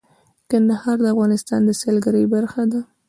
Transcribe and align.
کندهار 0.49 0.97
د 1.01 1.05
افغانستان 1.13 1.61
د 1.65 1.69
سیلګرۍ 1.81 2.23
برخه 2.33 2.63
ده. 2.71 2.81